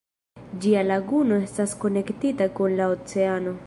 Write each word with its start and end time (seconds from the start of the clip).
Ĝia 0.63 0.81
laguno 0.87 1.39
estas 1.49 1.77
konektita 1.87 2.53
kun 2.59 2.79
la 2.83 2.93
oceano. 2.99 3.59